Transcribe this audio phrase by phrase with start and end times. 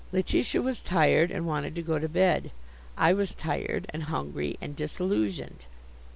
[0.11, 2.49] Letitia was tired and wanted to go to bed.
[2.97, 5.67] I was tired and hungry and disillusioned.